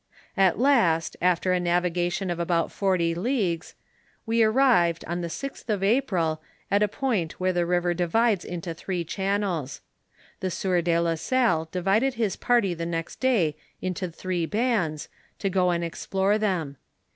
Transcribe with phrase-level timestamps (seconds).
[0.35, 3.75] At last, after a navigation of about forty leagues,
[4.25, 8.43] we ar rived, on the sixth of April, at a point where the river divides
[8.43, 9.81] into three channels.
[10.39, 15.51] The sieur de la Salle divided his party the next day into three bands, to
[15.51, 16.77] go and explore them.